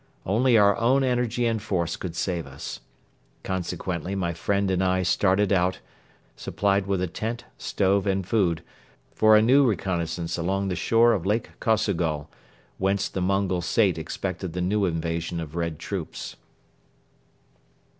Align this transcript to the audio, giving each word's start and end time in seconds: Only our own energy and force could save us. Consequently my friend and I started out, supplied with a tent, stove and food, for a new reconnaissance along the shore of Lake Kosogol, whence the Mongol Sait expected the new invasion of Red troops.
Only 0.25 0.57
our 0.57 0.75
own 0.77 1.03
energy 1.03 1.45
and 1.45 1.61
force 1.61 1.95
could 1.95 2.15
save 2.15 2.47
us. 2.47 2.79
Consequently 3.43 4.15
my 4.15 4.33
friend 4.33 4.71
and 4.71 4.83
I 4.83 5.03
started 5.03 5.53
out, 5.53 5.77
supplied 6.35 6.87
with 6.87 7.03
a 7.03 7.07
tent, 7.07 7.45
stove 7.59 8.07
and 8.07 8.25
food, 8.25 8.63
for 9.13 9.35
a 9.37 9.43
new 9.43 9.63
reconnaissance 9.63 10.39
along 10.39 10.69
the 10.69 10.75
shore 10.75 11.13
of 11.13 11.27
Lake 11.27 11.51
Kosogol, 11.59 12.31
whence 12.79 13.09
the 13.09 13.21
Mongol 13.21 13.61
Sait 13.61 13.99
expected 13.99 14.53
the 14.53 14.59
new 14.61 14.85
invasion 14.85 15.39
of 15.39 15.55
Red 15.55 15.77
troops. 15.77 16.35